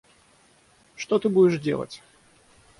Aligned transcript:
Что 0.95 1.19
ты 1.19 1.29
будешь 1.29 1.59
делать? 1.59 2.01